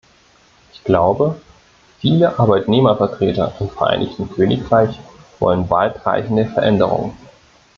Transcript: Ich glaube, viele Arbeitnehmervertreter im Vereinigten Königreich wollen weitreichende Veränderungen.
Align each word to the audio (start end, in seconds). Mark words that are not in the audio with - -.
Ich 0.73 0.83
glaube, 0.83 1.39
viele 1.99 2.39
Arbeitnehmervertreter 2.39 3.53
im 3.59 3.69
Vereinigten 3.69 4.31
Königreich 4.31 4.99
wollen 5.37 5.69
weitreichende 5.69 6.47
Veränderungen. 6.47 7.15